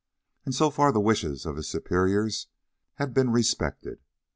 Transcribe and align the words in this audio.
And 0.45 0.55
so 0.55 0.71
far 0.71 0.91
the 0.91 0.99
wishes 0.99 1.45
of 1.45 1.57
his 1.57 1.69
superiors 1.69 2.47
had 2.95 3.13
been 3.13 3.29
respected. 3.29 3.99